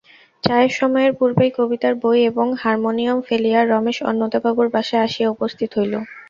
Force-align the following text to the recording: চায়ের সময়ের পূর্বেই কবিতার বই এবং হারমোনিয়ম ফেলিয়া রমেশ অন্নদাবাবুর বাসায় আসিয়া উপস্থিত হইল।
চায়ের 0.43 0.71
সময়ের 0.79 1.11
পূর্বেই 1.19 1.51
কবিতার 1.57 1.93
বই 2.03 2.19
এবং 2.29 2.47
হারমোনিয়ম 2.61 3.19
ফেলিয়া 3.27 3.61
রমেশ 3.63 3.97
অন্নদাবাবুর 4.09 4.67
বাসায় 4.75 5.05
আসিয়া 5.07 5.29
উপস্থিত 5.31 5.69
হইল। 5.77 5.93